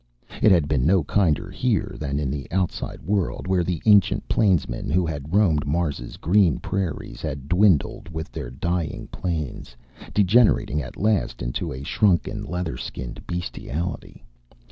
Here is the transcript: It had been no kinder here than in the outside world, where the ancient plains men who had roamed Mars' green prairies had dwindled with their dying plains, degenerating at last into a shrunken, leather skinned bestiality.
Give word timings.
It 0.41 0.51
had 0.51 0.67
been 0.67 0.83
no 0.83 1.03
kinder 1.03 1.51
here 1.51 1.95
than 1.99 2.17
in 2.19 2.31
the 2.31 2.47
outside 2.51 3.03
world, 3.03 3.45
where 3.45 3.63
the 3.63 3.83
ancient 3.85 4.27
plains 4.27 4.67
men 4.67 4.89
who 4.89 5.05
had 5.05 5.31
roamed 5.31 5.67
Mars' 5.67 6.17
green 6.17 6.57
prairies 6.57 7.21
had 7.21 7.47
dwindled 7.47 8.09
with 8.09 8.31
their 8.31 8.49
dying 8.49 9.09
plains, 9.11 9.75
degenerating 10.11 10.81
at 10.81 10.97
last 10.97 11.43
into 11.43 11.71
a 11.71 11.83
shrunken, 11.83 12.43
leather 12.45 12.77
skinned 12.77 13.21
bestiality. 13.27 14.25